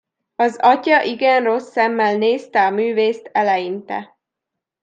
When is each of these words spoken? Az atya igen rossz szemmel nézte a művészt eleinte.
Az 0.35 0.57
atya 0.61 1.03
igen 1.03 1.43
rossz 1.43 1.71
szemmel 1.71 2.17
nézte 2.17 2.65
a 2.65 2.69
művészt 2.69 3.29
eleinte. 3.31 4.17